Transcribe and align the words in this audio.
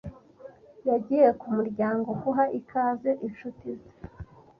Yagiye 0.89 1.29
ku 1.39 1.45
muryango 1.55 2.09
guha 2.21 2.43
ikaze 2.59 3.11
inshuti 3.25 3.67
ze. 3.79 3.89